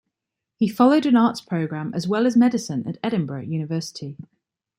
He 0.55 0.67
followed 0.67 1.05
an 1.05 1.15
arts 1.15 1.41
programme 1.41 1.93
as 1.93 2.07
well 2.07 2.25
as 2.25 2.35
Medicine 2.35 2.87
at 2.87 2.97
Edinburgh 3.03 3.43
University. 3.43 4.17